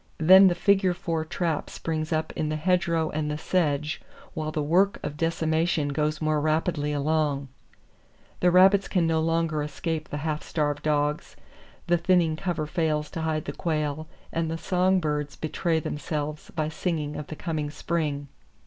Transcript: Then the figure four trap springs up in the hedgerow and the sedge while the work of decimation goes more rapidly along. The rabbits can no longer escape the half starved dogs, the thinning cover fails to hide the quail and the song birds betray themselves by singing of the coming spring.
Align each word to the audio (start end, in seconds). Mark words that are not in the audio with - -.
Then 0.17 0.47
the 0.47 0.55
figure 0.55 0.95
four 0.95 1.23
trap 1.23 1.69
springs 1.69 2.11
up 2.11 2.33
in 2.35 2.49
the 2.49 2.55
hedgerow 2.55 3.11
and 3.11 3.29
the 3.29 3.37
sedge 3.37 4.01
while 4.33 4.51
the 4.51 4.63
work 4.63 4.99
of 5.03 5.15
decimation 5.15 5.89
goes 5.89 6.19
more 6.19 6.41
rapidly 6.41 6.91
along. 6.91 7.49
The 8.39 8.49
rabbits 8.49 8.87
can 8.87 9.05
no 9.05 9.19
longer 9.21 9.61
escape 9.61 10.09
the 10.09 10.17
half 10.25 10.41
starved 10.41 10.81
dogs, 10.81 11.35
the 11.85 11.99
thinning 11.99 12.35
cover 12.35 12.65
fails 12.65 13.11
to 13.11 13.21
hide 13.21 13.45
the 13.45 13.53
quail 13.53 14.07
and 14.33 14.49
the 14.49 14.57
song 14.57 14.99
birds 14.99 15.35
betray 15.35 15.79
themselves 15.79 16.49
by 16.49 16.67
singing 16.67 17.15
of 17.15 17.27
the 17.27 17.35
coming 17.35 17.69
spring. 17.69 18.27